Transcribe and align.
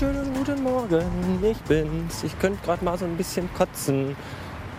wunderschönen 0.00 0.34
guten 0.34 0.62
Morgen. 0.62 1.42
Ich 1.42 1.58
bin's. 1.62 2.22
Ich 2.22 2.38
könnte 2.38 2.62
gerade 2.64 2.84
mal 2.84 2.98
so 2.98 3.06
ein 3.06 3.16
bisschen 3.16 3.48
kotzen, 3.54 4.14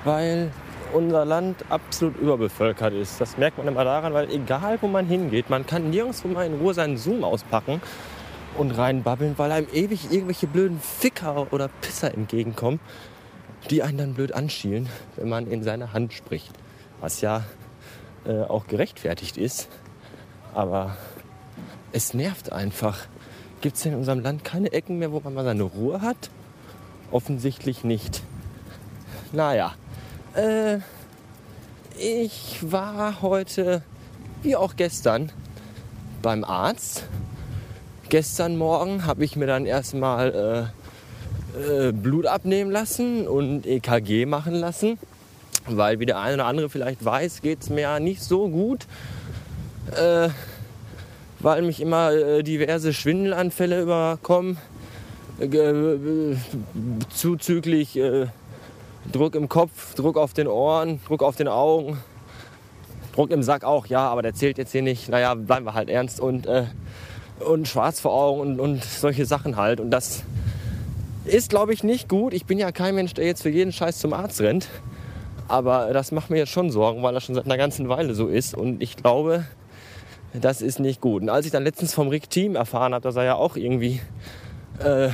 weil 0.04 0.52
unser 0.93 1.25
Land 1.25 1.66
absolut 1.70 2.18
überbevölkert 2.18 2.93
ist. 2.93 3.20
Das 3.20 3.36
merkt 3.38 3.57
man 3.57 3.68
immer 3.68 3.84
daran, 3.84 4.14
weil 4.14 4.30
egal 4.30 4.78
wo 4.82 4.88
man 4.88 5.07
hingeht, 5.07 5.50
man 5.50 5.66
kann 5.66 5.89
nirgendwo 5.89 6.28
mal 6.28 6.46
in 6.46 6.60
Ruhe 6.60 6.74
seinen 6.75 6.98
Zoom 6.98 7.24
auspacken 7.24 7.82
und 8.57 8.71
reinbabbeln, 8.71 9.38
weil 9.38 9.52
einem 9.52 9.68
ewig 9.74 10.11
irgendwelche 10.11 10.46
blöden 10.46 10.80
Ficker 10.80 11.47
oder 11.52 11.68
Pisser 11.82 12.14
entgegenkommen, 12.14 12.79
die 13.71 13.82
einen 13.82 13.97
dann 13.97 14.14
blöd 14.14 14.34
anschielen, 14.34 14.88
wenn 15.15 15.29
man 15.29 15.47
in 15.47 15.64
seine 15.64 15.93
Hand 15.93 16.14
spricht. 16.14 16.52
Was 17.02 17.21
ja 17.21 17.43
äh, 18.25 18.42
auch 18.42 18.68
gerechtfertigt 18.68 19.38
ist. 19.38 19.68
Aber 20.54 20.96
es 21.92 22.14
nervt 22.14 22.52
einfach. 22.52 23.07
Gibt 23.61 23.78
es 23.78 23.86
in 23.86 23.96
unserem 23.96 24.20
Land 24.20 24.43
keine 24.43 24.71
Ecken 24.71 25.00
mehr, 25.00 25.11
wo 25.11 25.20
man 25.20 25.34
mal 25.34 25.43
seine 25.43 25.64
Ruhe 25.64 26.02
hat? 26.02 26.29
Offensichtlich 27.11 27.83
nicht. 27.83 28.21
Naja, 29.32 29.74
äh, 30.36 30.78
ich 31.97 32.59
war 32.61 33.22
heute, 33.22 33.81
wie 34.44 34.56
auch 34.56 34.75
gestern, 34.75 35.31
beim 36.22 36.44
Arzt. 36.44 37.06
Gestern 38.09 38.58
Morgen 38.58 39.06
habe 39.06 39.25
ich 39.25 39.36
mir 39.36 39.47
dann 39.47 39.66
erstmal 39.66 40.72
äh, 41.55 41.88
äh, 41.88 41.92
Blut 41.92 42.28
abnehmen 42.28 42.72
lassen 42.72 43.28
und 43.28 43.66
EKG 43.66 44.25
machen 44.25 44.53
lassen. 44.53 45.00
Weil, 45.66 46.00
wie 46.00 46.05
der 46.05 46.19
eine 46.19 46.35
oder 46.35 46.45
andere 46.45 46.69
vielleicht 46.69 47.03
weiß, 47.03 47.41
geht 47.41 47.63
es 47.63 47.69
mir 47.69 47.81
ja 47.81 48.00
nicht 48.00 48.22
so 48.23 48.47
gut. 48.47 48.85
Äh, 49.91 50.30
weil 51.48 51.62
mich 51.62 51.80
immer 51.80 52.12
äh, 52.12 52.44
diverse 52.44 52.92
Schwindelanfälle 52.92 53.81
überkommen. 53.81 54.58
Äh, 55.40 56.36
zuzüglich 57.08 57.95
äh, 57.95 58.26
Druck 59.14 59.34
im 59.34 59.48
Kopf, 59.48 59.95
Druck 59.95 60.18
auf 60.18 60.34
den 60.34 60.50
Ohren, 60.50 61.00
Druck 61.08 61.23
auf 61.23 61.38
den 61.38 61.48
Augen, 61.48 62.00
Druck 63.16 63.31
im 63.31 63.44
Sack 63.44 63.64
auch, 63.64 63.86
ja, 63.86 64.09
aber 64.09 64.23
der 64.23 64.34
zählt 64.34 64.58
jetzt 64.58 64.73
hier 64.73 64.81
nicht. 64.81 65.08
Naja, 65.08 65.36
bleiben 65.36 65.66
wir 65.66 65.73
halt 65.73 65.90
ernst 65.90 66.20
und, 66.20 66.48
äh, 66.48 66.66
und 67.40 67.66
schwarz 67.66 68.02
vor 68.02 68.12
Augen 68.14 68.42
und, 68.42 68.59
und 68.59 68.84
solche 68.84 69.25
Sachen 69.25 69.56
halt. 69.56 69.80
Und 69.80 69.90
das 69.90 70.23
ist, 71.23 71.50
glaube 71.50 71.72
ich, 71.72 71.81
nicht 71.81 72.09
gut. 72.09 72.34
Ich 72.34 72.45
bin 72.45 72.59
ja 72.59 72.73
kein 72.73 72.94
Mensch, 72.94 73.14
der 73.14 73.25
jetzt 73.25 73.44
für 73.44 73.50
jeden 73.50 73.72
Scheiß 73.72 74.00
zum 74.00 74.12
Arzt 74.12 74.42
rennt. 74.42 74.68
Aber 75.48 75.94
das 75.94 76.12
macht 76.12 76.30
mir 76.30 76.40
jetzt 76.40 76.52
schon 76.52 76.72
Sorgen, 76.72 77.03
weil 77.03 77.14
das 77.14 77.23
schon 77.23 77.36
seit 77.36 77.45
einer 77.45 77.56
ganzen 77.56 77.88
Weile 77.88 78.16
so 78.16 78.28
ist. 78.28 78.53
Und 78.53 78.84
ich 78.84 78.98
glaube, 78.98 79.45
das 80.41 80.61
ist 80.61 80.80
nicht 80.80 81.02
gut. 81.02 81.21
Und 81.21 81.30
als 81.30 81.45
ich 81.45 81.52
dann 81.52 81.63
letztens 81.63 81.93
vom 81.93 82.09
Rick 82.09 82.30
Team 82.30 82.55
erfahren 82.55 82.93
habe, 82.93 83.03
dass 83.03 83.16
er 83.16 83.23
ja 83.23 83.35
auch 83.35 83.55
irgendwie 83.55 84.02
äh, 84.79 85.09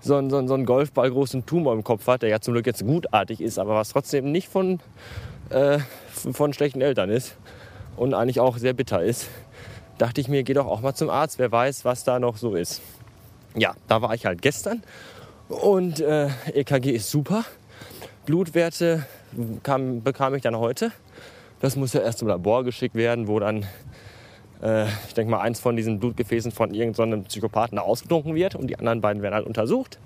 so, 0.00 0.16
einen, 0.16 0.30
so, 0.30 0.46
so 0.46 0.54
einen 0.54 0.66
Golfball 0.66 1.10
großen 1.10 1.46
Tumor 1.46 1.72
im 1.72 1.84
Kopf 1.84 2.06
hat, 2.06 2.22
der 2.22 2.28
ja 2.28 2.40
zum 2.40 2.54
Glück 2.54 2.66
jetzt 2.66 2.84
gutartig 2.84 3.40
ist, 3.40 3.58
aber 3.58 3.74
was 3.74 3.90
trotzdem 3.90 4.30
nicht 4.30 4.48
von, 4.48 4.80
äh, 5.50 5.78
von 6.10 6.52
schlechten 6.52 6.80
Eltern 6.80 7.10
ist 7.10 7.36
und 7.96 8.14
eigentlich 8.14 8.40
auch 8.40 8.58
sehr 8.58 8.72
bitter 8.72 9.02
ist, 9.02 9.28
dachte 9.98 10.20
ich 10.20 10.28
mir, 10.28 10.42
geh 10.42 10.54
doch 10.54 10.66
auch 10.66 10.80
mal 10.80 10.94
zum 10.94 11.10
Arzt, 11.10 11.38
wer 11.38 11.50
weiß, 11.50 11.84
was 11.84 12.04
da 12.04 12.18
noch 12.18 12.36
so 12.36 12.54
ist. 12.54 12.82
Ja, 13.56 13.74
da 13.88 14.02
war 14.02 14.14
ich 14.14 14.26
halt 14.26 14.42
gestern 14.42 14.82
und 15.48 16.00
äh, 16.00 16.28
EKG 16.52 16.90
ist 16.90 17.10
super. 17.10 17.44
Blutwerte 18.26 19.06
kam, 19.62 20.02
bekam 20.02 20.34
ich 20.34 20.42
dann 20.42 20.56
heute. 20.56 20.90
Das 21.60 21.76
muss 21.76 21.92
ja 21.92 22.00
erst 22.00 22.18
zum 22.18 22.28
Labor 22.28 22.64
geschickt 22.64 22.94
werden, 22.94 23.28
wo 23.28 23.38
dann 23.38 23.66
äh, 24.64 24.86
ich 25.06 25.14
denke 25.14 25.30
mal, 25.30 25.40
eins 25.40 25.60
von 25.60 25.76
diesen 25.76 26.00
Blutgefäßen 26.00 26.50
von 26.50 26.72
irgendeinem 26.74 27.24
Psychopathen 27.24 27.78
ausgetrunken 27.78 28.34
wird 28.34 28.54
und 28.54 28.66
die 28.68 28.78
anderen 28.78 29.00
beiden 29.00 29.22
werden 29.22 29.34
halt 29.34 29.46
untersucht. 29.46 29.98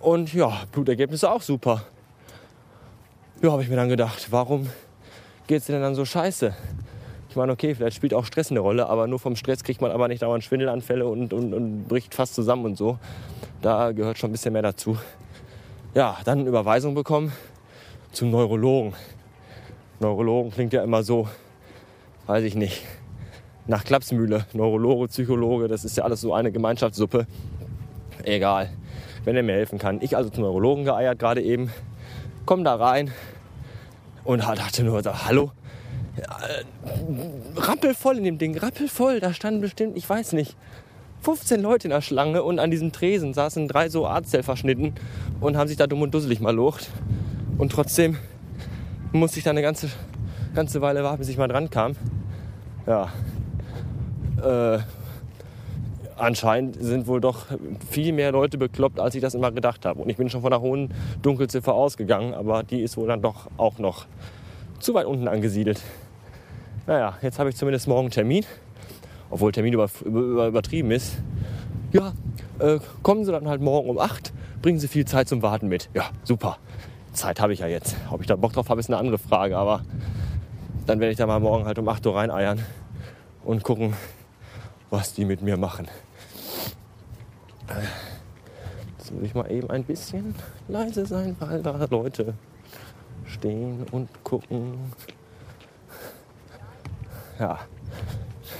Und 0.00 0.34
ja, 0.34 0.52
Blutergebnisse 0.72 1.30
auch 1.30 1.40
super. 1.40 1.84
Ja, 3.40 3.52
habe 3.52 3.62
ich 3.62 3.68
mir 3.68 3.76
dann 3.76 3.88
gedacht, 3.88 4.28
warum 4.30 4.68
geht 5.46 5.60
es 5.60 5.66
denn 5.66 5.80
dann 5.80 5.94
so 5.94 6.04
scheiße? 6.04 6.54
Ich 7.30 7.36
meine, 7.36 7.52
okay, 7.52 7.74
vielleicht 7.74 7.96
spielt 7.96 8.14
auch 8.14 8.24
Stress 8.24 8.50
eine 8.50 8.60
Rolle, 8.60 8.88
aber 8.88 9.06
nur 9.06 9.18
vom 9.18 9.34
Stress 9.34 9.64
kriegt 9.64 9.80
man 9.80 9.90
aber 9.90 10.08
nicht 10.08 10.22
dauernd 10.22 10.44
Schwindelanfälle 10.44 11.06
und, 11.06 11.32
und, 11.32 11.52
und 11.52 11.88
bricht 11.88 12.14
fast 12.14 12.34
zusammen 12.34 12.64
und 12.64 12.76
so. 12.76 12.98
Da 13.62 13.92
gehört 13.92 14.18
schon 14.18 14.30
ein 14.30 14.32
bisschen 14.32 14.52
mehr 14.52 14.62
dazu. 14.62 14.98
Ja, 15.94 16.18
dann 16.24 16.40
eine 16.40 16.48
Überweisung 16.48 16.94
bekommen 16.94 17.32
zum 18.12 18.30
Neurologen. 18.30 18.94
Neurologen 20.00 20.52
klingt 20.52 20.72
ja 20.72 20.82
immer 20.82 21.02
so, 21.02 21.28
weiß 22.26 22.44
ich 22.44 22.54
nicht, 22.54 22.82
nach 23.66 23.84
Klapsmühle. 23.84 24.46
Neurologe, 24.52 25.08
Psychologe, 25.08 25.68
das 25.68 25.84
ist 25.84 25.96
ja 25.96 26.04
alles 26.04 26.20
so 26.20 26.34
eine 26.34 26.52
Gemeinschaftssuppe. 26.52 27.26
Egal, 28.22 28.70
wenn 29.24 29.36
er 29.36 29.42
mir 29.42 29.52
helfen 29.52 29.78
kann. 29.78 30.00
Ich 30.00 30.16
also 30.16 30.30
zum 30.30 30.44
Neurologen 30.44 30.84
geeiert 30.84 31.18
gerade 31.18 31.42
eben, 31.42 31.70
komm 32.46 32.64
da 32.64 32.74
rein 32.74 33.10
und 34.24 34.42
dachte 34.42 34.84
nur, 34.84 35.02
hallo, 35.26 35.52
äh, 36.16 37.60
rappelvoll 37.60 38.18
in 38.18 38.24
dem 38.24 38.38
Ding, 38.38 38.56
rappelvoll. 38.56 39.20
Da 39.20 39.32
standen 39.32 39.60
bestimmt, 39.60 39.96
ich 39.96 40.08
weiß 40.08 40.32
nicht, 40.32 40.56
15 41.22 41.60
Leute 41.60 41.88
in 41.88 41.90
der 41.90 42.02
Schlange 42.02 42.42
und 42.42 42.58
an 42.58 42.70
diesem 42.70 42.92
Tresen 42.92 43.34
saßen 43.34 43.66
drei 43.68 43.88
so 43.88 44.06
Arzthelferschnitten 44.06 44.94
und 45.40 45.56
haben 45.56 45.68
sich 45.68 45.76
da 45.76 45.86
dumm 45.86 46.02
und 46.02 46.14
dusselig 46.14 46.40
mal 46.40 46.54
locht. 46.54 46.90
Und 47.56 47.72
trotzdem 47.72 48.18
musste 49.12 49.38
ich 49.38 49.44
da 49.44 49.50
eine 49.50 49.62
ganze, 49.62 49.88
ganze 50.54 50.80
Weile 50.80 51.02
warten, 51.02 51.18
bis 51.18 51.28
ich 51.28 51.38
mal 51.38 51.48
dran 51.48 51.70
kam. 51.70 51.96
Ja, 52.86 53.10
äh, 54.44 54.78
anscheinend 56.16 56.76
sind 56.80 57.06
wohl 57.06 57.20
doch 57.20 57.46
viel 57.90 58.12
mehr 58.12 58.32
Leute 58.32 58.58
bekloppt, 58.58 59.00
als 59.00 59.14
ich 59.14 59.20
das 59.20 59.34
immer 59.34 59.50
gedacht 59.52 59.84
habe. 59.84 60.02
Und 60.02 60.08
ich 60.08 60.16
bin 60.16 60.30
schon 60.30 60.42
von 60.42 60.52
einer 60.52 60.62
hohen 60.62 60.92
Dunkelziffer 61.22 61.74
ausgegangen, 61.74 62.34
aber 62.34 62.62
die 62.62 62.82
ist 62.82 62.96
wohl 62.96 63.08
dann 63.08 63.22
doch 63.22 63.48
auch 63.56 63.78
noch 63.78 64.06
zu 64.78 64.94
weit 64.94 65.06
unten 65.06 65.28
angesiedelt. 65.28 65.80
Naja, 66.86 67.14
jetzt 67.22 67.38
habe 67.38 67.48
ich 67.48 67.56
zumindest 67.56 67.88
morgen 67.88 68.10
Termin, 68.10 68.44
obwohl 69.30 69.52
Termin 69.52 69.72
über, 69.72 69.88
über, 70.04 70.48
übertrieben 70.48 70.90
ist. 70.90 71.16
Ja, 71.92 72.12
äh, 72.58 72.78
kommen 73.02 73.24
Sie 73.24 73.32
dann 73.32 73.48
halt 73.48 73.62
morgen 73.62 73.88
um 73.88 73.98
8, 73.98 74.32
bringen 74.60 74.78
Sie 74.78 74.88
viel 74.88 75.06
Zeit 75.06 75.28
zum 75.28 75.42
Warten 75.42 75.68
mit. 75.68 75.88
Ja, 75.94 76.10
super. 76.24 76.58
Zeit 77.12 77.40
habe 77.40 77.52
ich 77.52 77.60
ja 77.60 77.68
jetzt. 77.68 77.96
Ob 78.10 78.20
ich 78.20 78.26
da 78.26 78.36
Bock 78.36 78.52
drauf 78.52 78.68
habe, 78.68 78.80
ist 78.80 78.90
eine 78.90 78.98
andere 78.98 79.18
Frage, 79.18 79.56
aber 79.56 79.82
dann 80.86 81.00
werde 81.00 81.12
ich 81.12 81.16
da 81.18 81.26
mal 81.26 81.40
morgen 81.40 81.64
halt 81.64 81.78
um 81.78 81.88
8 81.88 82.04
Uhr 82.06 82.16
reineiern 82.16 82.58
und 83.44 83.62
gucken, 83.62 83.94
was 84.94 85.12
die 85.12 85.24
mit 85.24 85.42
mir 85.42 85.56
machen. 85.56 85.88
Jetzt 88.96 89.12
muss 89.12 89.24
ich 89.24 89.34
mal 89.34 89.50
eben 89.50 89.68
ein 89.68 89.82
bisschen 89.82 90.36
leise 90.68 91.04
sein, 91.04 91.34
weil 91.40 91.62
da 91.62 91.84
Leute 91.90 92.34
stehen 93.26 93.84
und 93.90 94.08
gucken. 94.22 94.92
Ja, 97.40 97.58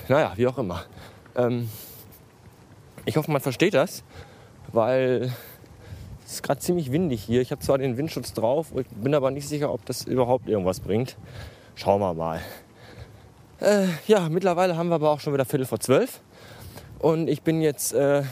naja, 0.08 0.32
wie 0.34 0.48
auch 0.48 0.58
immer. 0.58 0.82
Ähm, 1.36 1.70
ich 3.04 3.16
hoffe, 3.16 3.30
man 3.30 3.40
versteht 3.40 3.74
das, 3.74 4.02
weil 4.72 5.32
es 6.26 6.32
ist 6.32 6.42
gerade 6.42 6.58
ziemlich 6.58 6.90
windig 6.90 7.22
hier. 7.22 7.42
Ich 7.42 7.52
habe 7.52 7.62
zwar 7.62 7.78
den 7.78 7.96
Windschutz 7.96 8.32
drauf, 8.32 8.72
bin 8.96 9.14
aber 9.14 9.30
nicht 9.30 9.48
sicher, 9.48 9.72
ob 9.72 9.86
das 9.86 10.02
überhaupt 10.02 10.48
irgendwas 10.48 10.80
bringt. 10.80 11.16
Schauen 11.76 12.00
wir 12.00 12.12
mal. 12.12 12.40
Äh, 13.60 13.86
ja, 14.08 14.28
mittlerweile 14.28 14.76
haben 14.76 14.88
wir 14.88 14.96
aber 14.96 15.10
auch 15.10 15.20
schon 15.20 15.32
wieder 15.32 15.44
Viertel 15.44 15.66
vor 15.66 15.78
zwölf. 15.78 16.20
Und 16.98 17.28
ich 17.28 17.42
bin 17.42 17.60
jetzt 17.60 17.92
äh, 17.92 18.22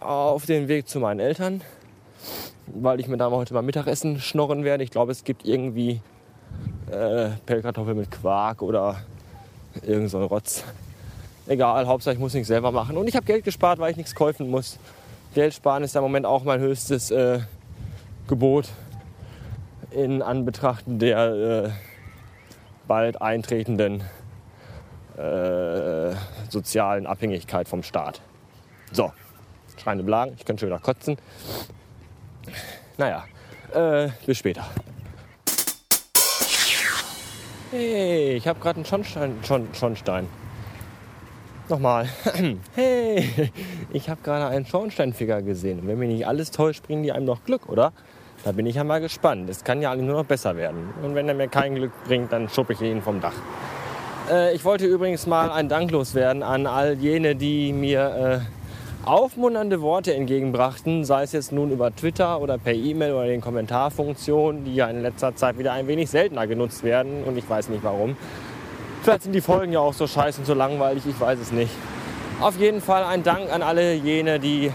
auf 0.00 0.46
dem 0.46 0.68
Weg 0.68 0.88
zu 0.88 1.00
meinen 1.00 1.20
Eltern, 1.20 1.62
weil 2.66 3.00
ich 3.00 3.08
mir 3.08 3.16
da 3.16 3.30
heute 3.30 3.54
mal 3.54 3.62
Mittagessen 3.62 4.20
schnorren 4.20 4.64
werde. 4.64 4.84
Ich 4.84 4.90
glaube, 4.90 5.12
es 5.12 5.24
gibt 5.24 5.46
irgendwie 5.46 6.00
äh, 6.90 7.30
Pellkartoffeln 7.46 7.96
mit 7.96 8.10
Quark 8.10 8.62
oder 8.62 8.96
irgend 9.82 10.10
so 10.10 10.18
ein 10.18 10.24
Rotz. 10.24 10.64
Egal, 11.46 11.86
Hauptsache 11.86 12.14
ich 12.14 12.20
muss 12.20 12.34
nichts 12.34 12.48
selber 12.48 12.72
machen. 12.72 12.96
Und 12.96 13.08
ich 13.08 13.14
habe 13.14 13.24
Geld 13.24 13.44
gespart, 13.44 13.78
weil 13.78 13.90
ich 13.90 13.96
nichts 13.96 14.14
kaufen 14.14 14.50
muss. 14.50 14.78
Geld 15.34 15.54
sparen 15.54 15.84
ist 15.84 15.94
im 15.94 16.02
Moment 16.02 16.26
auch 16.26 16.44
mein 16.44 16.60
höchstes 16.60 17.10
äh, 17.10 17.40
Gebot 18.26 18.68
in 19.90 20.22
Anbetracht 20.22 20.84
der 20.86 21.66
äh, 21.66 21.70
bald 22.88 23.22
eintretenden 23.22 24.02
äh, 25.16 26.14
sozialen 26.48 27.06
Abhängigkeit 27.06 27.68
vom 27.68 27.82
Staat. 27.82 28.20
So, 28.92 29.12
schreiende 29.82 30.04
Blagen, 30.04 30.34
ich 30.36 30.44
könnte 30.44 30.60
schon 30.60 30.68
wieder 30.68 30.80
kotzen. 30.80 31.16
Naja, 32.98 33.24
äh, 33.74 34.08
bis 34.24 34.38
später. 34.38 34.64
Hey, 37.70 38.34
ich 38.34 38.46
habe 38.46 38.60
gerade 38.60 38.76
einen 38.76 38.84
Schornstein, 38.84 39.38
Schorn, 39.42 39.68
Schornstein. 39.72 40.28
Nochmal. 41.68 42.08
Hey, 42.74 43.50
ich 43.92 44.08
habe 44.08 44.20
gerade 44.22 44.46
einen 44.46 44.66
Schornsteinfeger 44.66 45.42
gesehen. 45.42 45.80
Und 45.80 45.88
wenn 45.88 45.98
mir 45.98 46.06
nicht 46.06 46.26
alles 46.26 46.52
täuscht, 46.52 46.86
bringen 46.86 47.02
die 47.02 47.10
einem 47.10 47.26
noch 47.26 47.44
Glück, 47.44 47.68
oder? 47.68 47.92
Da 48.44 48.52
bin 48.52 48.66
ich 48.66 48.76
ja 48.76 48.84
mal 48.84 49.00
gespannt. 49.00 49.50
Es 49.50 49.64
kann 49.64 49.82
ja 49.82 49.90
eigentlich 49.90 50.06
nur 50.06 50.18
noch 50.18 50.26
besser 50.26 50.56
werden. 50.56 50.94
Und 51.02 51.14
wenn 51.16 51.28
er 51.28 51.34
mir 51.34 51.48
kein 51.48 51.74
Glück 51.74 51.92
bringt, 52.04 52.32
dann 52.32 52.48
schuppe 52.48 52.74
ich 52.74 52.80
ihn 52.82 53.02
vom 53.02 53.20
Dach. 53.20 53.34
Äh, 54.30 54.54
ich 54.54 54.64
wollte 54.64 54.86
übrigens 54.86 55.26
mal 55.26 55.50
ein 55.50 55.68
Dank 55.68 55.90
loswerden 55.90 56.42
an 56.42 56.66
all 56.66 56.94
jene, 56.94 57.34
die 57.36 57.72
mir 57.72 58.42
aufmunternde 59.06 59.80
Worte 59.82 60.14
entgegenbrachten, 60.14 61.04
sei 61.04 61.22
es 61.22 61.30
jetzt 61.30 61.52
nun 61.52 61.70
über 61.70 61.94
Twitter 61.94 62.40
oder 62.40 62.58
per 62.58 62.74
E-Mail 62.74 63.12
oder 63.12 63.26
den 63.26 63.40
Kommentarfunktionen, 63.40 64.64
die 64.64 64.74
ja 64.74 64.88
in 64.88 65.00
letzter 65.00 65.36
Zeit 65.36 65.58
wieder 65.58 65.72
ein 65.72 65.86
wenig 65.86 66.10
seltener 66.10 66.48
genutzt 66.48 66.82
werden 66.82 67.22
und 67.24 67.38
ich 67.38 67.48
weiß 67.48 67.68
nicht 67.68 67.84
warum. 67.84 68.16
Vielleicht 69.02 69.22
sind 69.22 69.32
die 69.32 69.40
Folgen 69.40 69.72
ja 69.72 69.78
auch 69.78 69.94
so 69.94 70.08
scheiße 70.08 70.40
und 70.40 70.44
so 70.44 70.54
langweilig, 70.54 71.04
ich 71.06 71.20
weiß 71.20 71.38
es 71.38 71.52
nicht. 71.52 71.70
Auf 72.40 72.58
jeden 72.58 72.80
Fall 72.80 73.04
ein 73.04 73.22
Dank 73.22 73.52
an 73.52 73.62
alle 73.62 73.94
jene, 73.94 74.40
die 74.40 74.72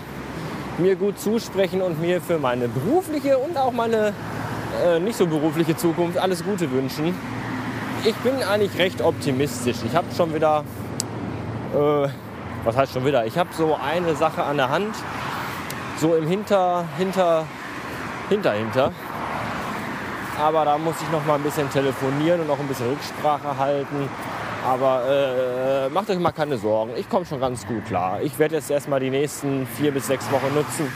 mir 0.78 0.96
gut 0.96 1.20
zusprechen 1.20 1.82
und 1.82 2.00
mir 2.00 2.22
für 2.22 2.40
meine 2.40 2.70
berufliche 2.70 3.38
und 3.38 3.58
auch 3.58 3.74
meine 3.74 4.14
äh, 4.86 5.00
nicht 5.02 5.18
so 5.18 5.28
berufliche 5.28 5.76
Zukunft 5.76 6.18
alles 6.18 6.42
Gute 6.46 6.72
wünschen. 6.72 7.14
Ich 8.04 8.16
bin 8.16 8.42
eigentlich 8.44 8.78
recht 8.78 9.02
optimistisch. 9.02 9.78
Ich 9.86 9.96
habe 9.96 10.08
schon 10.16 10.34
wieder 10.34 10.64
äh, 11.74 12.10
was 12.64 12.78
heißt 12.78 12.94
schon 12.94 13.06
wieder? 13.06 13.26
Ich 13.26 13.38
habe 13.38 13.50
so 13.54 13.76
eine 13.76 14.16
Sache 14.16 14.44
an 14.44 14.58
der 14.58 14.70
Hand, 14.70 14.96
so 15.98 16.16
im 16.16 16.28
Hinter, 16.28 16.86
Hinter, 16.98 17.46
Hinter, 18.30 18.54
Hinter. 18.54 18.92
Aber 20.40 20.66
da 20.66 20.78
muss 20.78 20.96
ich 21.02 21.12
noch 21.12 21.26
mal 21.26 21.36
ein 21.36 21.44
bisschen 21.44 21.70
telefonieren 21.70 22.42
und 22.42 22.48
noch 22.48 22.60
ein 22.60 22.68
bisschen 22.68 22.90
Rücksprache 22.90 23.58
halten. 23.58 24.10
Aber 24.68 25.04
äh, 25.10 25.90
macht 25.90 26.10
euch 26.12 26.20
mal 26.20 26.32
keine 26.32 26.58
Sorgen, 26.58 26.92
ich 26.96 27.10
komme 27.10 27.26
schon 27.26 27.40
ganz 27.40 27.66
gut 27.66 27.86
klar. 27.86 28.22
Ich 28.22 28.38
werde 28.38 28.56
jetzt 28.56 28.70
erstmal 28.70 29.00
die 29.00 29.10
nächsten 29.10 29.66
vier 29.66 29.92
bis 29.92 30.06
sechs 30.06 30.32
Wochen 30.32 30.54
nutzen, 30.54 30.92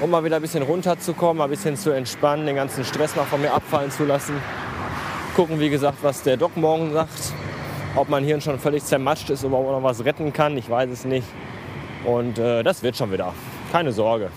um 0.00 0.10
mal 0.10 0.24
wieder 0.24 0.36
ein 0.36 0.42
bisschen 0.42 0.62
runterzukommen, 0.62 1.38
mal 1.38 1.44
ein 1.44 1.50
bisschen 1.50 1.76
zu 1.76 1.90
entspannen, 1.90 2.46
den 2.46 2.56
ganzen 2.56 2.82
Stress 2.82 3.14
mal 3.14 3.24
von 3.24 3.42
mir 3.42 3.52
abfallen 3.52 3.90
zu 3.90 4.06
lassen. 4.06 4.34
Gucken, 5.34 5.58
wie 5.58 5.70
gesagt, 5.70 5.98
was 6.02 6.22
der 6.22 6.36
Doc 6.36 6.56
morgen 6.56 6.92
sagt 6.92 7.32
ob 7.96 8.08
mein 8.08 8.24
Hirn 8.24 8.40
schon 8.40 8.58
völlig 8.58 8.84
zermatscht 8.84 9.30
ist, 9.30 9.44
oder 9.44 9.58
ob 9.58 9.66
man 9.66 9.74
noch 9.76 9.82
was 9.82 10.04
retten 10.04 10.32
kann, 10.32 10.56
ich 10.56 10.68
weiß 10.68 10.90
es 10.90 11.04
nicht. 11.04 11.26
Und 12.04 12.38
äh, 12.38 12.62
das 12.62 12.82
wird 12.82 12.96
schon 12.96 13.12
wieder. 13.12 13.32
Keine 13.70 13.92
Sorge. 13.92 14.30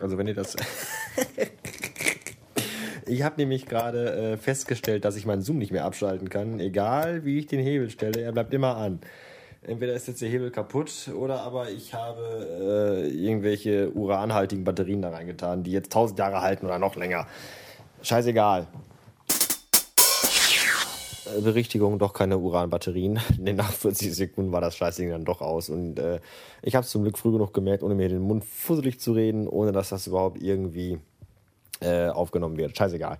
Also 0.00 0.18
wenn 0.18 0.26
ihr 0.26 0.34
das... 0.34 0.56
ich 3.06 3.22
habe 3.22 3.36
nämlich 3.38 3.66
gerade 3.66 4.32
äh, 4.32 4.36
festgestellt, 4.36 5.04
dass 5.04 5.16
ich 5.16 5.24
meinen 5.24 5.42
Zoom 5.42 5.58
nicht 5.58 5.72
mehr 5.72 5.84
abschalten 5.84 6.28
kann. 6.28 6.60
Egal 6.60 7.24
wie 7.24 7.38
ich 7.38 7.46
den 7.46 7.60
Hebel 7.60 7.90
stelle, 7.90 8.20
er 8.20 8.32
bleibt 8.32 8.52
immer 8.52 8.76
an 8.76 9.00
entweder 9.66 9.94
ist 9.94 10.08
jetzt 10.08 10.22
der 10.22 10.28
Hebel 10.28 10.50
kaputt 10.50 11.10
oder 11.14 11.40
aber 11.40 11.70
ich 11.70 11.94
habe 11.94 13.04
äh, 13.04 13.08
irgendwelche 13.08 13.90
uranhaltigen 13.90 14.64
Batterien 14.64 15.02
da 15.02 15.10
reingetan, 15.10 15.62
die 15.62 15.72
jetzt 15.72 15.88
1000 15.88 16.18
Jahre 16.18 16.40
halten 16.40 16.66
oder 16.66 16.78
noch 16.78 16.96
länger. 16.96 17.26
Scheißegal. 18.02 18.66
Äh, 21.26 21.40
Berichtigung, 21.40 21.98
doch 21.98 22.12
keine 22.12 22.38
Uranbatterien. 22.38 23.18
Nach 23.38 23.72
40 23.72 24.14
Sekunden 24.14 24.52
war 24.52 24.60
das 24.60 24.76
Scheißding 24.76 25.10
dann 25.10 25.24
doch 25.24 25.40
aus. 25.40 25.68
Und 25.68 25.98
äh, 25.98 26.20
ich 26.62 26.74
habe 26.74 26.84
es 26.84 26.90
zum 26.90 27.02
Glück 27.02 27.18
früh 27.18 27.32
genug 27.32 27.52
gemerkt, 27.52 27.82
ohne 27.82 27.94
mir 27.94 28.08
den 28.08 28.22
Mund 28.22 28.44
fusselig 28.44 29.00
zu 29.00 29.12
reden, 29.12 29.48
ohne 29.48 29.72
dass 29.72 29.88
das 29.88 30.06
überhaupt 30.06 30.40
irgendwie 30.40 30.98
äh, 31.80 32.08
aufgenommen 32.08 32.56
wird. 32.56 32.76
Scheißegal. 32.76 33.18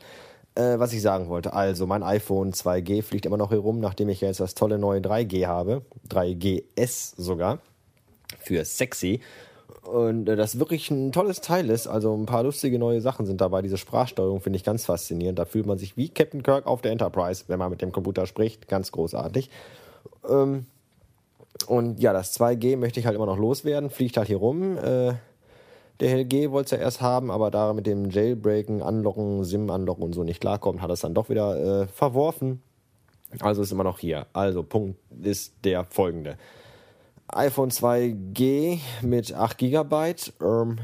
Äh, 0.56 0.78
was 0.78 0.94
ich 0.94 1.02
sagen 1.02 1.28
wollte, 1.28 1.52
also 1.52 1.86
mein 1.86 2.02
iPhone 2.02 2.52
2G 2.52 3.02
fliegt 3.02 3.26
immer 3.26 3.36
noch 3.36 3.50
herum, 3.50 3.78
nachdem 3.78 4.08
ich 4.08 4.22
jetzt 4.22 4.40
das 4.40 4.54
tolle 4.54 4.78
neue 4.78 5.00
3G 5.00 5.46
habe. 5.46 5.82
3GS 6.08 7.12
sogar. 7.18 7.58
Für 8.38 8.64
sexy. 8.64 9.20
Und 9.82 10.28
äh, 10.28 10.34
das 10.34 10.58
wirklich 10.58 10.90
ein 10.90 11.12
tolles 11.12 11.42
Teil 11.42 11.68
ist. 11.68 11.86
Also 11.86 12.16
ein 12.16 12.24
paar 12.24 12.42
lustige 12.42 12.78
neue 12.78 13.02
Sachen 13.02 13.26
sind 13.26 13.42
dabei. 13.42 13.60
Diese 13.60 13.76
Sprachsteuerung 13.76 14.40
finde 14.40 14.56
ich 14.56 14.64
ganz 14.64 14.86
faszinierend. 14.86 15.38
Da 15.38 15.44
fühlt 15.44 15.66
man 15.66 15.76
sich 15.76 15.98
wie 15.98 16.08
Captain 16.08 16.42
Kirk 16.42 16.66
auf 16.66 16.80
der 16.80 16.92
Enterprise, 16.92 17.44
wenn 17.48 17.58
man 17.58 17.70
mit 17.70 17.82
dem 17.82 17.92
Computer 17.92 18.24
spricht. 18.24 18.66
Ganz 18.66 18.92
großartig. 18.92 19.50
Ähm, 20.26 20.64
und 21.66 22.00
ja, 22.00 22.14
das 22.14 22.38
2G 22.40 22.78
möchte 22.78 22.98
ich 22.98 23.04
halt 23.04 23.14
immer 23.14 23.26
noch 23.26 23.38
loswerden. 23.38 23.90
Fliegt 23.90 24.16
halt 24.16 24.28
hier 24.28 24.38
rum. 24.38 24.78
Äh, 24.78 25.14
der 26.00 26.18
LG 26.18 26.50
wollte 26.50 26.66
es 26.66 26.70
ja 26.72 26.78
erst 26.78 27.00
haben, 27.00 27.30
aber 27.30 27.50
da 27.50 27.72
mit 27.72 27.86
dem 27.86 28.10
Jailbreaken, 28.10 28.82
Anlocken, 28.82 29.44
SIM 29.44 29.70
anlocken 29.70 30.04
und 30.04 30.14
so 30.14 30.24
nicht 30.24 30.40
klarkommt, 30.40 30.82
hat 30.82 30.90
es 30.90 31.00
dann 31.00 31.14
doch 31.14 31.28
wieder 31.28 31.82
äh, 31.82 31.86
verworfen. 31.86 32.62
Also 33.40 33.62
ist 33.62 33.72
immer 33.72 33.84
noch 33.84 33.98
hier. 33.98 34.26
Also 34.32 34.62
Punkt 34.62 34.98
ist 35.22 35.54
der 35.64 35.84
folgende. 35.84 36.36
iPhone 37.28 37.70
2G 37.70 38.78
mit 39.02 39.34
8 39.34 39.58
GB, 39.58 40.14
ähm, 40.42 40.78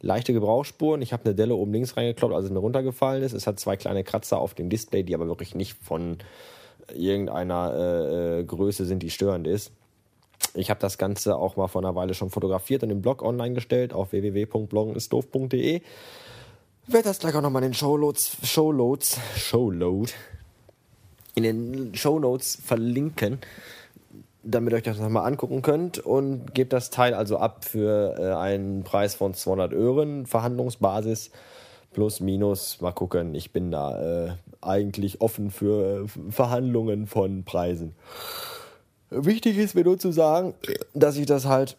leichte 0.00 0.32
Gebrauchsspuren. 0.32 1.02
Ich 1.02 1.12
habe 1.12 1.24
eine 1.24 1.34
Delle 1.34 1.54
oben 1.54 1.72
links 1.72 1.96
reingekloppt, 1.96 2.34
als 2.34 2.46
es 2.46 2.50
mir 2.50 2.58
runtergefallen 2.58 3.22
ist. 3.22 3.32
Es 3.32 3.46
hat 3.46 3.60
zwei 3.60 3.76
kleine 3.76 4.02
Kratzer 4.02 4.38
auf 4.38 4.54
dem 4.54 4.70
Display, 4.70 5.02
die 5.02 5.14
aber 5.14 5.28
wirklich 5.28 5.54
nicht 5.54 5.76
von 5.82 6.18
irgendeiner 6.94 7.72
äh, 7.74 8.40
äh 8.40 8.44
Größe 8.44 8.84
sind, 8.84 9.02
die 9.02 9.10
störend 9.10 9.46
ist. 9.46 9.72
Ich 10.54 10.70
habe 10.70 10.80
das 10.80 10.98
Ganze 10.98 11.36
auch 11.36 11.56
mal 11.56 11.68
vor 11.68 11.82
einer 11.82 11.94
Weile 11.94 12.14
schon 12.14 12.30
fotografiert 12.30 12.82
und 12.82 12.90
im 12.90 13.02
Blog 13.02 13.22
online 13.22 13.54
gestellt 13.54 13.92
auf 13.92 14.12
www.bloggenistdoof.de. 14.12 15.82
Werde 16.86 17.08
das 17.08 17.18
gleich 17.18 17.34
auch 17.34 17.42
nochmal 17.42 17.62
in 17.62 17.70
den 17.70 17.74
Showloads, 17.74 18.36
Showloads, 18.44 19.18
Showload, 19.36 20.12
in 21.34 21.42
den 21.42 21.94
Shownotes 21.94 22.58
verlinken, 22.62 23.38
damit 24.42 24.72
ihr 24.72 24.76
euch 24.76 24.82
das 24.82 24.98
nochmal 25.00 25.26
angucken 25.26 25.62
könnt 25.62 25.98
und 25.98 26.54
gebt 26.54 26.72
das 26.72 26.90
Teil 26.90 27.14
also 27.14 27.38
ab 27.38 27.64
für 27.64 28.16
äh, 28.18 28.34
einen 28.34 28.84
Preis 28.84 29.14
von 29.14 29.34
200 29.34 29.74
Euro, 29.74 30.24
Verhandlungsbasis 30.26 31.30
plus 31.94 32.20
minus, 32.20 32.80
mal 32.80 32.92
gucken. 32.92 33.34
Ich 33.34 33.52
bin 33.52 33.70
da 33.70 34.26
äh, 34.26 34.32
eigentlich 34.60 35.20
offen 35.20 35.50
für 35.50 36.04
äh, 36.04 36.30
Verhandlungen 36.30 37.06
von 37.06 37.44
Preisen. 37.44 37.94
Wichtig 39.16 39.58
ist 39.58 39.74
mir 39.74 39.84
nur 39.84 39.98
zu 39.98 40.12
sagen, 40.12 40.54
dass 40.92 41.16
ich 41.16 41.26
das 41.26 41.46
halt 41.46 41.76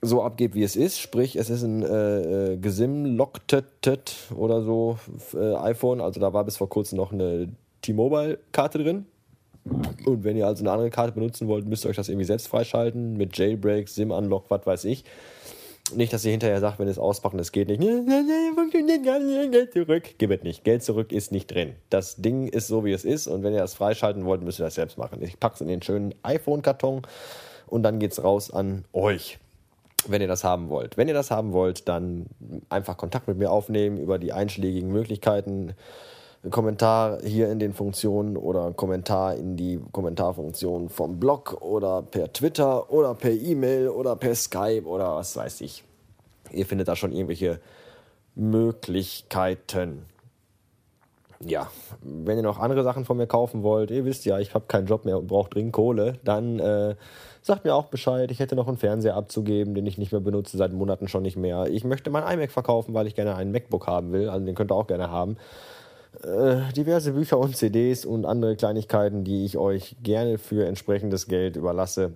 so 0.00 0.22
abgebe, 0.22 0.54
wie 0.54 0.62
es 0.62 0.76
ist. 0.76 0.98
Sprich, 0.98 1.36
es 1.36 1.50
ist 1.50 1.62
ein 1.62 1.82
äh, 1.82 2.52
äh 2.52 2.56
gesimlocktet 2.56 4.14
oder 4.34 4.62
so 4.62 4.98
äh, 5.34 5.54
iPhone. 5.56 6.00
Also 6.00 6.20
da 6.20 6.32
war 6.32 6.44
bis 6.44 6.56
vor 6.56 6.68
kurzem 6.68 6.98
noch 6.98 7.12
eine 7.12 7.48
T-Mobile-Karte 7.82 8.78
drin. 8.78 9.06
Und 10.06 10.24
wenn 10.24 10.36
ihr 10.36 10.46
also 10.46 10.62
eine 10.62 10.72
andere 10.72 10.90
Karte 10.90 11.12
benutzen 11.12 11.48
wollt, 11.48 11.66
müsst 11.66 11.84
ihr 11.84 11.90
euch 11.90 11.96
das 11.96 12.08
irgendwie 12.08 12.24
selbst 12.24 12.48
freischalten 12.48 13.16
mit 13.16 13.36
Jailbreak, 13.36 13.88
SIM-Unlock, 13.88 14.44
was 14.48 14.66
weiß 14.66 14.84
ich. 14.84 15.04
Nicht, 15.94 16.12
dass 16.12 16.24
ihr 16.24 16.32
hinterher 16.32 16.60
sagt, 16.60 16.78
wenn 16.78 16.88
es 16.88 16.98
auspacken, 16.98 17.38
das 17.38 17.52
geht 17.52 17.68
nicht. 17.68 17.80
Geld 17.80 19.72
zurück. 19.72 20.04
Gib 20.18 20.30
es 20.30 20.42
nicht. 20.42 20.64
Geld 20.64 20.82
zurück 20.82 21.12
ist 21.12 21.32
nicht 21.32 21.46
drin. 21.46 21.74
Das 21.88 22.16
Ding 22.16 22.48
ist 22.48 22.68
so, 22.68 22.84
wie 22.84 22.92
es 22.92 23.04
ist. 23.04 23.26
Und 23.26 23.42
wenn 23.42 23.54
ihr 23.54 23.60
das 23.60 23.74
freischalten 23.74 24.24
wollt, 24.24 24.42
müsst 24.42 24.60
ihr 24.60 24.64
das 24.64 24.74
selbst 24.74 24.98
machen. 24.98 25.22
Ich 25.22 25.40
packe 25.40 25.54
es 25.54 25.60
in 25.60 25.68
den 25.68 25.82
schönen 25.82 26.14
iPhone-Karton 26.22 27.02
und 27.66 27.82
dann 27.82 27.98
geht 27.98 28.12
es 28.12 28.22
raus 28.22 28.50
an 28.50 28.84
euch 28.92 29.38
wenn 30.06 30.22
ihr 30.22 30.28
das 30.28 30.44
haben 30.44 30.68
wollt. 30.68 30.96
Wenn 30.96 31.08
ihr 31.08 31.14
das 31.14 31.30
haben 31.30 31.52
wollt, 31.52 31.88
dann 31.88 32.26
einfach 32.68 32.96
Kontakt 32.96 33.28
mit 33.28 33.38
mir 33.38 33.50
aufnehmen 33.50 33.98
über 33.98 34.18
die 34.18 34.32
einschlägigen 34.32 34.90
Möglichkeiten. 34.90 35.74
Kommentar 36.50 37.18
hier 37.22 37.50
in 37.50 37.58
den 37.58 37.72
Funktionen 37.72 38.36
oder 38.36 38.72
Kommentar 38.72 39.34
in 39.34 39.56
die 39.56 39.80
Kommentarfunktion 39.90 40.88
vom 40.88 41.18
Blog 41.18 41.60
oder 41.60 42.02
per 42.02 42.32
Twitter 42.32 42.90
oder 42.92 43.14
per 43.14 43.32
E-Mail 43.32 43.88
oder 43.88 44.14
per 44.14 44.34
Skype 44.34 44.84
oder 44.86 45.16
was 45.16 45.36
weiß 45.36 45.60
ich. 45.62 45.82
Ihr 46.52 46.64
findet 46.64 46.88
da 46.88 46.96
schon 46.96 47.12
irgendwelche 47.12 47.60
Möglichkeiten. 48.34 50.06
Ja, 51.40 51.70
wenn 52.02 52.36
ihr 52.36 52.42
noch 52.42 52.58
andere 52.58 52.82
Sachen 52.82 53.04
von 53.04 53.16
mir 53.16 53.28
kaufen 53.28 53.62
wollt, 53.62 53.90
ihr 53.90 54.04
wisst 54.04 54.24
ja, 54.24 54.38
ich 54.40 54.54
habe 54.54 54.64
keinen 54.66 54.86
Job 54.86 55.04
mehr 55.04 55.18
und 55.18 55.28
brauche 55.28 55.50
dringend 55.50 55.72
Kohle, 55.72 56.18
dann 56.24 56.58
äh, 56.58 56.96
sagt 57.42 57.64
mir 57.64 57.74
auch 57.74 57.86
Bescheid. 57.86 58.30
Ich 58.32 58.40
hätte 58.40 58.56
noch 58.56 58.66
einen 58.66 58.76
Fernseher 58.76 59.14
abzugeben, 59.14 59.74
den 59.74 59.86
ich 59.86 59.98
nicht 59.98 60.10
mehr 60.10 60.20
benutze, 60.20 60.56
seit 60.56 60.72
Monaten 60.72 61.06
schon 61.06 61.22
nicht 61.22 61.36
mehr. 61.36 61.66
Ich 61.66 61.84
möchte 61.84 62.10
mein 62.10 62.24
iMac 62.24 62.50
verkaufen, 62.50 62.92
weil 62.92 63.06
ich 63.06 63.14
gerne 63.14 63.36
einen 63.36 63.52
MacBook 63.52 63.86
haben 63.86 64.12
will, 64.12 64.28
also 64.28 64.44
den 64.44 64.56
könnt 64.56 64.72
ihr 64.72 64.76
auch 64.76 64.88
gerne 64.88 65.10
haben. 65.10 65.36
Äh, 66.22 66.72
diverse 66.72 67.12
Bücher 67.12 67.38
und 67.38 67.56
CDs 67.56 68.04
und 68.04 68.24
andere 68.24 68.56
Kleinigkeiten, 68.56 69.22
die 69.22 69.44
ich 69.44 69.56
euch 69.56 69.96
gerne 70.02 70.38
für 70.38 70.66
entsprechendes 70.66 71.28
Geld 71.28 71.56
überlasse. 71.56 72.12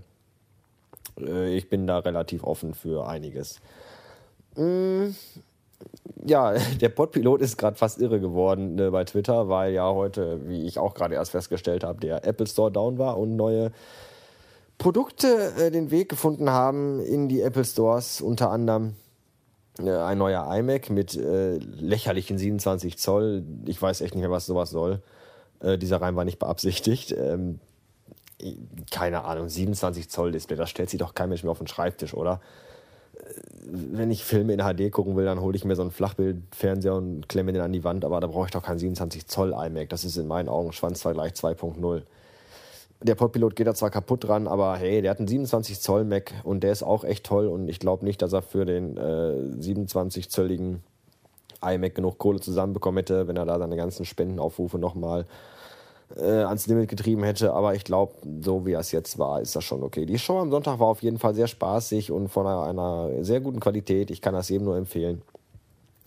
Äh, 1.21 1.55
ich 1.55 1.69
bin 1.69 1.87
da 1.87 1.99
relativ 1.99 2.43
offen 2.43 2.75
für 2.75 3.07
einiges. 3.07 3.61
Mm, 4.57 5.11
ja, 6.27 6.55
der 6.81 6.89
Podpilot 6.89 7.43
ist 7.43 7.57
gerade 7.57 7.77
fast 7.77 8.01
irre 8.01 8.19
geworden 8.19 8.75
ne, 8.75 8.91
bei 8.91 9.05
Twitter, 9.05 9.49
weil 9.49 9.73
ja 9.73 9.89
heute, 9.93 10.49
wie 10.49 10.67
ich 10.67 10.79
auch 10.79 10.95
gerade 10.95 11.15
erst 11.15 11.31
festgestellt 11.31 11.85
habe, 11.85 12.01
der 12.01 12.27
Apple 12.27 12.47
Store 12.47 12.73
down 12.73 12.99
war 12.99 13.19
und 13.19 13.37
neue 13.37 13.71
Produkte 14.79 15.53
äh, 15.59 15.71
den 15.71 15.93
Weg 15.93 16.09
gefunden 16.09 16.51
haben 16.51 16.99
in 16.99 17.29
die 17.29 17.41
Apple 17.41 17.65
Stores, 17.65 18.21
unter 18.21 18.51
anderem 18.51 18.97
ein 19.79 20.19
neuer 20.19 20.55
iMac 20.55 20.91
mit 20.91 21.17
äh, 21.17 21.57
lächerlichen 21.57 22.39
27 22.39 22.99
Zoll. 22.99 23.43
Ich 23.67 23.81
weiß 23.81 24.03
echt 24.03 24.15
nicht 24.15 24.23
mehr, 24.23 24.31
was 24.31 24.47
sowas 24.47 24.71
soll. 24.71 25.01
Äh, 25.61 25.79
dieser 25.79 26.01
Reim 26.01 26.17
war 26.17 26.25
nicht 26.25 26.39
beabsichtigt. 26.39 27.13
Ähm, 27.13 27.59
keine 28.91 29.25
Ahnung, 29.25 29.49
27 29.49 30.11
Zoll 30.11 30.33
Display, 30.33 30.57
das 30.57 30.69
stellt 30.69 30.91
sich 30.91 30.99
doch 30.99 31.15
kein 31.15 31.29
Mensch 31.29 31.43
mehr 31.43 31.53
auf 31.53 31.59
den 31.59 31.69
Schreibtisch, 31.69 32.15
oder? 32.15 32.41
Äh, 33.15 33.21
wenn 33.65 34.11
ich 34.11 34.25
Filme 34.25 34.53
in 34.53 34.61
HD 34.61 34.93
gucken 34.93 35.17
will, 35.17 35.25
dann 35.25 35.41
hole 35.41 35.57
ich 35.57 35.65
mir 35.65 35.77
so 35.77 35.83
einen 35.83 35.91
Flachbildfernseher 35.91 36.95
und 36.95 37.29
klemme 37.29 37.53
den 37.53 37.63
an 37.63 37.73
die 37.73 37.85
Wand, 37.85 38.05
aber 38.05 38.21
da 38.21 38.27
brauche 38.27 38.47
ich 38.47 38.51
doch 38.51 38.63
keinen 38.63 38.79
27 38.79 39.27
Zoll 39.27 39.55
iMac. 39.57 39.89
Das 39.89 40.05
ist 40.05 40.17
in 40.17 40.27
meinen 40.27 40.49
Augen 40.49 40.73
Schwanzvergleich 40.73 41.33
2.0. 41.33 42.03
Der 43.03 43.17
Podpilot 43.17 43.57
geht 43.57 43.67
da 43.67 43.75
zwar 43.75 43.91
kaputt 43.91 44.25
dran, 44.25 44.47
aber 44.47 44.77
hey, 44.77 45.03
der 45.03 45.11
hat 45.11 45.19
einen 45.19 45.27
27 45.27 45.81
Zoll 45.81 46.05
Mac 46.05 46.33
und 46.45 46.63
der 46.63 46.71
ist 46.71 46.85
auch 46.85 47.03
echt 47.03 47.27
toll 47.27 47.47
und 47.49 47.69
ich 47.69 47.81
glaube 47.81 48.05
nicht, 48.05 48.23
dass 48.23 48.33
er 48.33 48.43
für 48.43 48.65
den 48.65 48.97
äh, 48.97 49.61
27 49.61 50.31
zölligen 50.31 50.83
iMac 51.65 51.95
genug 51.95 52.19
Kohle 52.19 52.41
zusammenbekommen 52.41 52.99
hätte, 52.99 53.27
wenn 53.27 53.37
er 53.37 53.47
da 53.47 53.59
seine 53.59 53.77
ganzen 53.77 54.05
Spendenaufrufe 54.05 54.79
nochmal 54.79 55.27
äh, 56.17 56.43
ans 56.43 56.67
Limit 56.67 56.89
getrieben 56.89 57.25
hätte. 57.25 57.53
Aber 57.53 57.75
ich 57.75 57.85
glaube, 57.85 58.15
so 58.41 58.67
wie 58.67 58.73
es 58.73 58.93
jetzt 58.93 59.19
war, 59.19 59.41
ist 59.41 59.57
das 59.57 59.65
schon 59.65 59.83
okay. 59.83 60.07
Die 60.07 60.19
Show 60.19 60.39
am 60.39 60.51
Sonntag 60.51 60.79
war 60.79 60.89
auf 60.89 61.03
jeden 61.03 61.19
Fall 61.19 61.35
sehr 61.35 61.47
spaßig 61.47 62.11
und 62.11 62.29
von 62.29 62.47
einer, 62.47 62.65
einer 62.65 63.25
sehr 63.25 63.41
guten 63.41 63.61
Qualität. 63.61 64.11
Ich 64.11 64.21
kann 64.21 64.35
das 64.35 64.49
jedem 64.49 64.67
nur 64.67 64.77
empfehlen. 64.77 65.23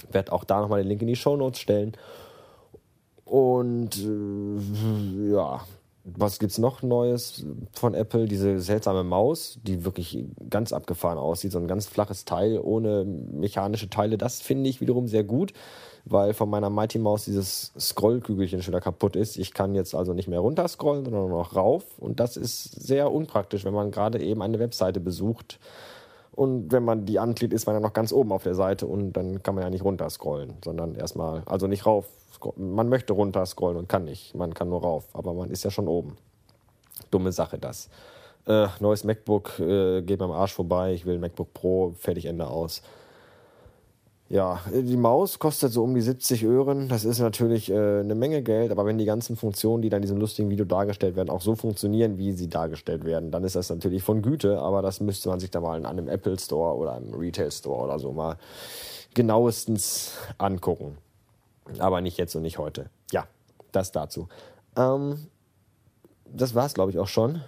Ich 0.07 0.13
werde 0.13 0.31
auch 0.31 0.43
da 0.43 0.61
nochmal 0.61 0.81
den 0.81 0.89
Link 0.89 1.01
in 1.01 1.07
die 1.07 1.15
Show 1.15 1.35
Notes 1.35 1.59
stellen. 1.59 1.93
Und 3.23 3.97
äh, 3.97 5.33
ja, 5.33 5.61
was 6.05 6.37
gibt's 6.37 6.59
noch 6.59 6.83
Neues 6.83 7.45
von 7.71 7.95
Apple? 7.95 8.25
Diese 8.25 8.59
seltsame 8.59 9.03
Maus, 9.03 9.57
die 9.63 9.83
wirklich 9.83 10.23
ganz 10.51 10.71
abgefahren 10.71 11.17
aussieht, 11.17 11.51
so 11.51 11.57
ein 11.57 11.67
ganz 11.67 11.87
flaches 11.87 12.25
Teil 12.25 12.59
ohne 12.59 13.03
mechanische 13.05 13.89
Teile. 13.89 14.17
Das 14.17 14.39
finde 14.39 14.69
ich 14.69 14.81
wiederum 14.81 15.07
sehr 15.07 15.23
gut, 15.23 15.53
weil 16.05 16.35
von 16.35 16.47
meiner 16.47 16.69
Mighty 16.69 16.99
Maus 16.99 17.25
dieses 17.25 17.73
Scrollkügelchen 17.79 18.61
schon 18.61 18.73
wieder 18.73 18.81
kaputt 18.81 19.15
ist. 19.15 19.37
Ich 19.37 19.53
kann 19.53 19.73
jetzt 19.73 19.95
also 19.95 20.13
nicht 20.13 20.27
mehr 20.27 20.41
runterscrollen, 20.41 21.05
sondern 21.05 21.27
nur 21.27 21.39
noch 21.39 21.55
rauf. 21.55 21.83
Und 21.97 22.19
das 22.19 22.37
ist 22.37 22.63
sehr 22.83 23.11
unpraktisch, 23.11 23.65
wenn 23.65 23.73
man 23.73 23.89
gerade 23.89 24.21
eben 24.21 24.43
eine 24.43 24.59
Webseite 24.59 24.99
besucht. 24.99 25.59
Und 26.35 26.71
wenn 26.71 26.83
man 26.83 27.05
die 27.05 27.17
anklickt, 27.17 27.53
ist 27.53 27.65
man 27.65 27.75
ja 27.75 27.79
noch 27.79 27.93
ganz 27.93 28.11
oben 28.11 28.31
auf 28.33 28.43
der 28.43 28.55
Seite 28.55 28.87
und 28.87 29.13
dann 29.13 29.41
kann 29.41 29.55
man 29.55 29.63
ja 29.63 29.69
nicht 29.69 29.85
runterscrollen, 29.85 30.55
sondern 30.63 30.95
erstmal, 30.95 31.43
also 31.45 31.67
nicht 31.67 31.85
rauf 31.85 32.05
man 32.55 32.89
möchte 32.89 33.13
runter 33.13 33.45
scrollen 33.45 33.77
und 33.77 33.89
kann 33.89 34.05
nicht. 34.05 34.35
Man 34.35 34.53
kann 34.53 34.69
nur 34.69 34.81
rauf, 34.81 35.07
aber 35.13 35.33
man 35.33 35.49
ist 35.49 35.63
ja 35.63 35.71
schon 35.71 35.87
oben. 35.87 36.17
Dumme 37.11 37.31
Sache 37.31 37.57
das. 37.57 37.89
Äh, 38.47 38.67
neues 38.79 39.03
MacBook 39.03 39.59
äh, 39.59 40.01
geht 40.01 40.21
am 40.21 40.31
Arsch 40.31 40.53
vorbei. 40.53 40.93
Ich 40.93 41.05
will 41.05 41.15
ein 41.15 41.21
MacBook 41.21 41.53
Pro, 41.53 41.93
fertig, 41.97 42.25
Ende 42.25 42.47
aus. 42.47 42.83
Ja, 44.27 44.59
die 44.73 44.97
Maus 44.97 45.37
kostet 45.37 45.71
so 45.71 45.83
um 45.83 45.93
die 45.93 46.01
70 46.01 46.43
Öhren. 46.43 46.89
Das 46.89 47.05
ist 47.05 47.19
natürlich 47.19 47.69
äh, 47.69 47.99
eine 47.99 48.15
Menge 48.15 48.41
Geld, 48.41 48.71
aber 48.71 48.85
wenn 48.85 48.97
die 48.97 49.05
ganzen 49.05 49.35
Funktionen, 49.35 49.83
die 49.83 49.89
dann 49.89 49.97
in 49.99 50.01
diesem 50.01 50.17
lustigen 50.17 50.49
Video 50.49 50.65
dargestellt 50.65 51.15
werden, 51.15 51.29
auch 51.29 51.41
so 51.41 51.53
funktionieren, 51.53 52.17
wie 52.17 52.31
sie 52.31 52.49
dargestellt 52.49 53.05
werden, 53.05 53.29
dann 53.29 53.43
ist 53.43 53.55
das 53.55 53.69
natürlich 53.69 54.01
von 54.01 54.23
Güte, 54.23 54.59
aber 54.59 54.81
das 54.81 54.99
müsste 54.99 55.29
man 55.29 55.39
sich 55.39 55.51
da 55.51 55.61
mal 55.61 55.77
in 55.77 55.85
einem 55.85 56.07
Apple 56.07 56.39
Store 56.39 56.75
oder 56.75 56.93
einem 56.93 57.13
Retail 57.13 57.51
Store 57.51 57.83
oder 57.83 57.99
so 57.99 58.13
mal 58.13 58.37
genauestens 59.13 60.13
angucken. 60.39 60.97
Aber 61.77 62.01
nicht 62.01 62.17
jetzt 62.17 62.35
und 62.35 62.41
nicht 62.41 62.57
heute. 62.57 62.89
Ja, 63.11 63.27
das 63.71 63.91
dazu. 63.91 64.27
Ähm, 64.75 65.27
das 66.25 66.55
war's, 66.55 66.73
glaube 66.73 66.89
ich, 66.91 66.97
auch 66.97 67.07
schon. 67.07 67.41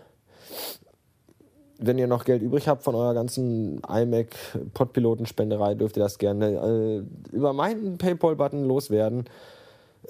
Wenn 1.79 1.99
ihr 1.99 2.07
noch 2.07 2.25
Geld 2.25 2.41
übrig 2.41 2.67
habt 2.67 2.83
von 2.83 2.95
eurer 2.95 3.13
ganzen 3.13 3.81
iMac 3.87 4.35
Podpilotenspenderei, 4.73 5.75
dürft 5.75 5.97
ihr 5.97 6.03
das 6.03 6.17
gerne 6.17 7.05
äh, 7.31 7.35
über 7.35 7.53
meinen 7.53 7.97
PayPal-Button 7.97 8.65
loswerden. 8.65 9.25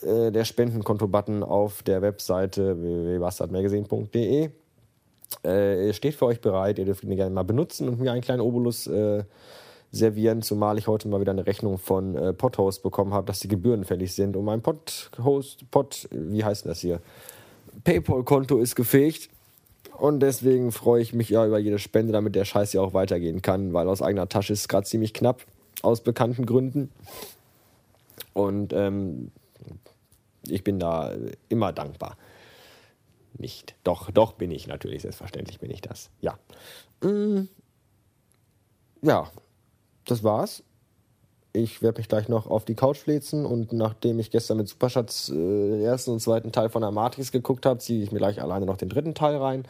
Äh, 0.01 0.31
der 0.31 0.45
Spendenkonto-Button 0.45 1.43
auf 1.43 1.83
der 1.83 2.01
Webseite 2.01 2.81
www.bastardmagazine.de 2.81 4.49
äh, 5.43 5.93
steht 5.93 6.15
für 6.15 6.25
euch 6.25 6.39
bereit. 6.39 6.79
Ihr 6.79 6.85
dürft 6.85 7.03
ihn 7.03 7.15
gerne 7.15 7.33
mal 7.33 7.43
benutzen 7.43 7.89
und 7.89 7.99
mir 7.99 8.11
einen 8.11 8.21
kleinen 8.21 8.41
Obolus 8.41 8.87
äh, 8.87 9.23
servieren, 9.91 10.41
zumal 10.41 10.77
ich 10.77 10.87
heute 10.87 11.07
mal 11.07 11.19
wieder 11.19 11.31
eine 11.31 11.45
Rechnung 11.45 11.77
von 11.77 12.15
äh, 12.15 12.33
Podhost 12.33 12.83
bekommen 12.83 13.13
habe, 13.13 13.25
dass 13.25 13.39
die 13.39 13.47
Gebühren 13.47 13.83
fällig 13.83 14.13
sind. 14.13 14.35
Und 14.35 14.45
mein 14.45 14.61
Podhost, 14.61 15.69
Pod, 15.71 16.07
wie 16.11 16.43
heißt 16.43 16.65
das 16.65 16.79
hier? 16.79 17.01
PayPal-Konto 17.83 18.59
ist 18.59 18.75
gefegt. 18.75 19.29
Und 19.97 20.19
deswegen 20.19 20.71
freue 20.71 21.01
ich 21.01 21.13
mich 21.13 21.29
ja 21.29 21.45
über 21.45 21.57
jede 21.57 21.79
Spende, 21.79 22.13
damit 22.13 22.35
der 22.35 22.45
Scheiß 22.45 22.71
ja 22.73 22.81
auch 22.81 22.93
weitergehen 22.93 23.41
kann, 23.41 23.73
weil 23.73 23.87
aus 23.89 24.03
eigener 24.03 24.29
Tasche 24.29 24.53
ist 24.53 24.61
es 24.61 24.67
gerade 24.67 24.85
ziemlich 24.85 25.13
knapp, 25.13 25.43
aus 25.81 26.01
bekannten 26.01 26.45
Gründen. 26.45 26.91
Und 28.33 28.73
ähm, 28.73 29.31
ich 30.47 30.63
bin 30.63 30.79
da 30.79 31.15
immer 31.49 31.73
dankbar. 31.73 32.15
Nicht. 33.39 33.75
Doch, 33.83 34.11
doch 34.11 34.33
bin 34.33 34.51
ich 34.51 34.67
natürlich, 34.67 35.01
selbstverständlich 35.01 35.59
bin 35.59 35.71
ich 35.71 35.81
das. 35.81 36.11
Ja. 36.21 36.37
Mm. 37.01 37.47
Ja, 39.01 39.31
das 40.05 40.23
war's. 40.23 40.63
Ich 41.57 41.81
werde 41.81 41.97
mich 41.97 42.07
gleich 42.07 42.29
noch 42.29 42.45
auf 42.45 42.65
die 42.65 42.75
Couch 42.75 42.97
flezen 42.97 43.43
und 43.43 43.73
nachdem 43.73 44.19
ich 44.19 44.29
gestern 44.29 44.57
mit 44.57 44.67
Superschatz 44.67 45.29
äh, 45.29 45.83
ersten 45.83 46.11
und 46.11 46.19
zweiten 46.19 46.51
Teil 46.51 46.69
von 46.69 46.83
der 46.83 46.91
Matrix 46.91 47.31
geguckt 47.31 47.65
habe, 47.65 47.79
ziehe 47.79 48.03
ich 48.03 48.11
mir 48.11 48.19
gleich 48.19 48.39
alleine 48.43 48.67
noch 48.67 48.77
den 48.77 48.89
dritten 48.89 49.15
Teil 49.15 49.37
rein. 49.37 49.65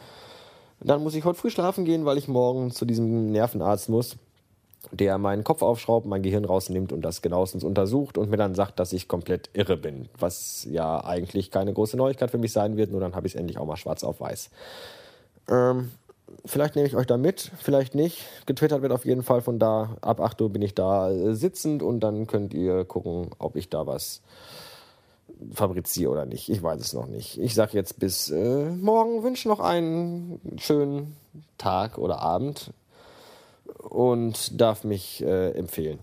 Dann 0.80 1.02
muss 1.02 1.14
ich 1.14 1.24
heute 1.24 1.38
früh 1.38 1.48
schlafen 1.48 1.86
gehen, 1.86 2.04
weil 2.04 2.18
ich 2.18 2.28
morgen 2.28 2.72
zu 2.72 2.84
diesem 2.84 3.32
Nervenarzt 3.32 3.88
muss, 3.88 4.16
der 4.92 5.16
meinen 5.16 5.44
Kopf 5.44 5.62
aufschraubt, 5.62 6.06
mein 6.06 6.22
Gehirn 6.22 6.44
rausnimmt 6.44 6.92
und 6.92 7.00
das 7.00 7.22
genauestens 7.22 7.64
untersucht 7.64 8.18
und 8.18 8.28
mir 8.28 8.36
dann 8.36 8.54
sagt, 8.54 8.78
dass 8.78 8.92
ich 8.92 9.08
komplett 9.08 9.48
irre 9.54 9.78
bin. 9.78 10.10
Was 10.18 10.66
ja 10.70 11.02
eigentlich 11.02 11.50
keine 11.50 11.72
große 11.72 11.96
Neuigkeit 11.96 12.30
für 12.30 12.38
mich 12.38 12.52
sein 12.52 12.76
wird, 12.76 12.90
nur 12.90 13.00
dann 13.00 13.14
habe 13.14 13.26
ich 13.26 13.34
es 13.34 13.40
endlich 13.40 13.56
auch 13.56 13.66
mal 13.66 13.78
schwarz 13.78 14.04
auf 14.04 14.20
weiß. 14.20 14.50
Ähm, 15.48 15.90
vielleicht 16.48 16.76
nehme 16.76 16.88
ich 16.88 16.96
euch 16.96 17.06
da 17.06 17.16
mit, 17.16 17.52
vielleicht 17.58 17.94
nicht. 17.94 18.24
Getwittert 18.46 18.82
wird 18.82 18.92
auf 18.92 19.04
jeden 19.04 19.22
Fall 19.22 19.40
von 19.40 19.58
da. 19.58 19.96
Ab 20.00 20.20
8 20.20 20.40
Uhr 20.42 20.50
bin 20.50 20.62
ich 20.62 20.74
da 20.74 21.10
äh, 21.10 21.34
sitzend 21.34 21.82
und 21.82 22.00
dann 22.00 22.26
könnt 22.26 22.54
ihr 22.54 22.84
gucken, 22.84 23.30
ob 23.38 23.56
ich 23.56 23.68
da 23.68 23.86
was 23.86 24.22
fabriziere 25.52 26.10
oder 26.10 26.26
nicht. 26.26 26.48
Ich 26.48 26.62
weiß 26.62 26.80
es 26.80 26.92
noch 26.92 27.06
nicht. 27.06 27.38
Ich 27.40 27.54
sage 27.54 27.72
jetzt 27.74 27.98
bis 27.98 28.30
äh, 28.30 28.70
morgen, 28.70 29.22
wünsche 29.22 29.48
noch 29.48 29.60
einen 29.60 30.40
schönen 30.56 31.16
Tag 31.58 31.98
oder 31.98 32.20
Abend 32.20 32.72
und 33.78 34.60
darf 34.60 34.84
mich 34.84 35.22
äh, 35.22 35.50
empfehlen. 35.50 36.00